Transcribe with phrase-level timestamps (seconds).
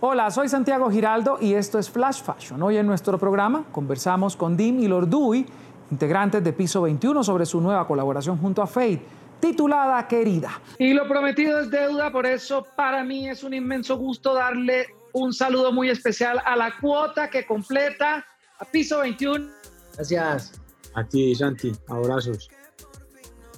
[0.00, 2.62] Hola, soy Santiago Giraldo y esto es Flash Fashion.
[2.62, 5.44] Hoy en nuestro programa conversamos con Dim y Lordui,
[5.90, 9.02] integrantes de Piso 21, sobre su nueva colaboración junto a Fate,
[9.40, 10.60] titulada Querida.
[10.78, 15.32] Y lo prometido es deuda, por eso para mí es un inmenso gusto darle un
[15.32, 18.24] saludo muy especial a la cuota que completa
[18.60, 19.48] a Piso 21.
[19.96, 20.60] Gracias.
[20.94, 21.72] A ti, Santi.
[21.88, 22.48] Abrazos.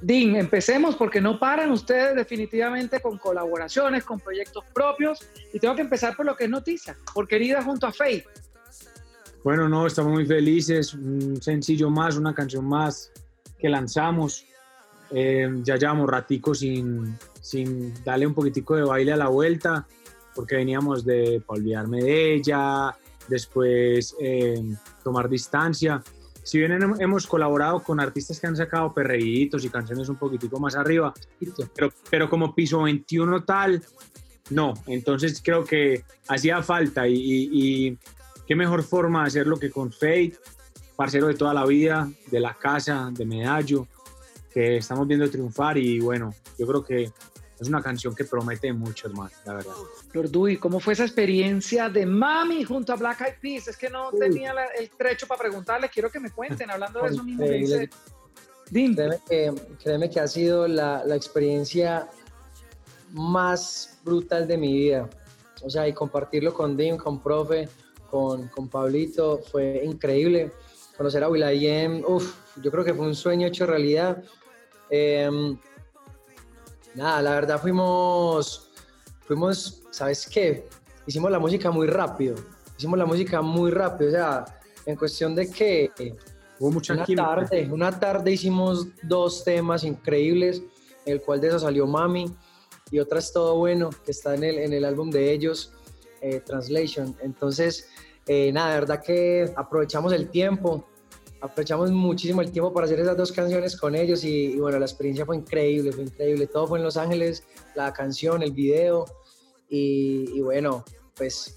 [0.03, 5.21] Din, empecemos porque no paran ustedes definitivamente con colaboraciones, con proyectos propios
[5.53, 8.24] y tengo que empezar por lo que es noticia, por Querida junto a Faith.
[9.45, 13.12] Bueno, no, estamos muy felices, un sencillo más, una canción más
[13.59, 14.47] que lanzamos.
[15.10, 19.87] Eh, ya llevamos ratico sin, sin darle un poquitico de baile a la vuelta,
[20.35, 22.96] porque veníamos de olvidarme de ella,
[23.29, 24.62] después eh,
[25.02, 26.02] tomar distancia
[26.43, 30.75] si bien hemos colaborado con artistas que han sacado perreitos y canciones un poquitico más
[30.75, 31.13] arriba,
[31.75, 33.83] pero, pero como piso 21 tal,
[34.51, 34.75] no.
[34.87, 37.97] Entonces creo que hacía falta y,
[38.47, 40.35] qué mejor forma de hacerlo que con Fate,
[40.97, 43.87] parcero de toda la vida, de la casa, de Medallo,
[44.52, 47.13] que estamos viendo triunfar y bueno, yo creo que
[47.61, 49.73] es una canción que promete mucho más, la verdad.
[50.15, 53.69] Lorduy, ¿cómo fue esa experiencia de Mami junto a Black Eyed Peas?
[53.69, 57.23] Es que no tenía el trecho para preguntarle, quiero que me cuenten, hablando de eso
[57.23, 57.91] mismo dice.
[58.71, 62.09] Créeme que, créeme que ha sido la, la, experiencia
[63.11, 65.11] más brutal de mi vida.
[65.62, 67.69] O sea, y compartirlo con Dim, con Profe,
[68.09, 70.53] con, con Pablito, fue increíble.
[70.97, 74.22] Conocer a Will.i.am, uff, yo creo que fue un sueño hecho realidad.
[74.88, 75.28] Eh,
[76.94, 78.71] Nada, la verdad fuimos,
[79.21, 80.69] fuimos, ¿sabes qué?
[81.06, 82.34] Hicimos la música muy rápido,
[82.77, 84.44] hicimos la música muy rápido, o sea,
[84.87, 85.93] en cuestión de que
[86.60, 90.62] Hubo mucha una tarde, una tarde hicimos dos temas increíbles,
[91.06, 92.27] el cual de eso salió Mami
[92.91, 95.72] y otra es Todo Bueno, que está en el, en el álbum de ellos,
[96.21, 97.16] eh, Translation.
[97.22, 97.88] Entonces,
[98.27, 100.87] eh, nada, de verdad que aprovechamos el tiempo,
[101.41, 105.25] aprovechamos muchísimo el tiempo para hacer esas dos canciones con ellos y, bueno, la experiencia
[105.25, 106.47] fue increíble, fue increíble.
[106.47, 107.44] Todo fue en Los Ángeles,
[107.75, 109.06] la canción, el video
[109.69, 111.56] y, bueno, pues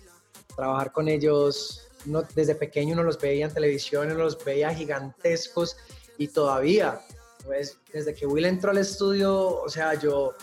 [0.56, 5.75] trabajar con ellos, no, desde pequeño uno los veía en televisión, uno los veía gigantescos
[6.18, 7.02] y todavía,
[7.44, 10.34] pues desde que Will entró al estudio, o sea, yo,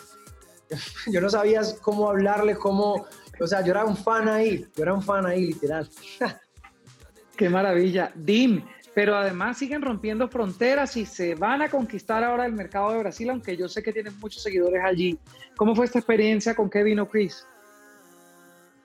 [1.13, 3.07] yo no sabía cómo hablarle, cómo,
[3.41, 5.89] o sea, yo era un fan ahí, yo era un fan ahí, literal.
[7.37, 8.13] Qué maravilla.
[8.15, 8.63] Dim,
[9.01, 13.31] pero además siguen rompiendo fronteras y se van a conquistar ahora el mercado de Brasil,
[13.31, 15.19] aunque yo sé que tienen muchos seguidores allí.
[15.57, 17.47] ¿Cómo fue esta experiencia con Kevin o Chris?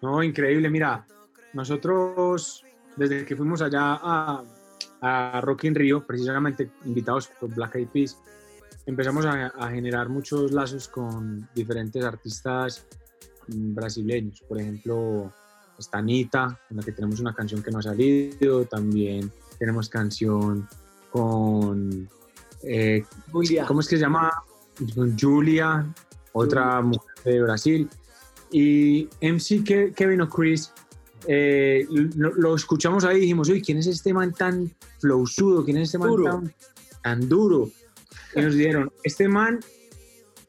[0.02, 0.70] No, increíble.
[0.70, 1.06] Mira,
[1.52, 2.64] nosotros
[2.96, 4.42] desde que fuimos allá a,
[5.02, 8.18] a Rock in Rio, precisamente invitados por Black Eyed Peas,
[8.86, 12.88] empezamos a, generar muchos lazos con diferentes artistas
[13.50, 14.42] brasileños.
[14.48, 15.34] Por ejemplo,
[15.78, 20.68] Stanita, con la que tenemos una canción que no ha salido, también tenemos canción
[21.12, 22.10] con...
[22.64, 23.66] Eh, Julia.
[23.66, 24.32] ¿Cómo es que se llama?
[25.20, 25.86] Julia,
[26.34, 27.90] otra mujer de Brasil.
[28.52, 30.72] Y MC Kevin o Chris,
[31.28, 31.86] eh,
[32.16, 35.64] lo, escuchamos ahí y dijimos, uy, ¿quién es este man tan flowsudo?
[35.64, 36.54] ¿Quién es este man Tan,
[37.04, 37.70] tan, duro?
[38.36, 39.60] Y nos dijeron, este man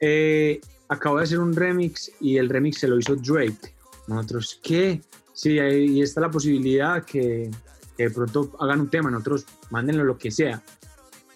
[0.00, 3.74] eh, acaba de hacer un remix y el remix se lo hizo Drake.
[4.06, 5.00] Nosotros, ¿qué?
[5.32, 7.50] Sí, ahí está la posibilidad que,
[7.96, 10.62] que de pronto hagan un tema, nosotros mándenlo lo que sea.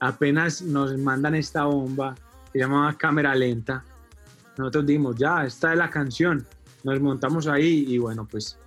[0.00, 2.14] Apenas nos mandan esta bomba
[2.52, 3.84] se llama Cámara Lenta,
[4.58, 6.46] nosotros dimos, ya, esta es la canción,
[6.82, 8.58] nos montamos ahí y bueno, pues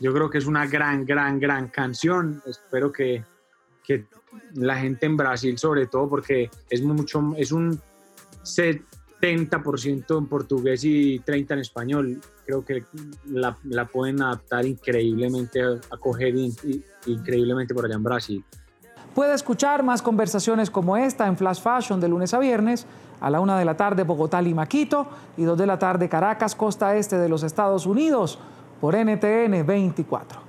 [0.00, 2.42] yo creo que es una gran, gran, gran canción.
[2.46, 3.24] Espero que,
[3.82, 4.06] que
[4.54, 7.80] la gente en Brasil, sobre todo, porque es mucho, es un
[8.42, 12.20] 70% en portugués y 30% en español.
[12.46, 12.84] Creo que
[13.28, 16.34] la, pueden adaptar increíblemente, acoger
[17.06, 18.44] increíblemente por allá en Brasil.
[19.14, 22.86] Puede escuchar más conversaciones como esta en Flash Fashion de lunes a viernes
[23.20, 26.54] a la una de la tarde Bogotá, Lima, Quito y dos de la tarde Caracas,
[26.54, 28.38] costa este de los Estados Unidos
[28.80, 30.45] por NTN 24.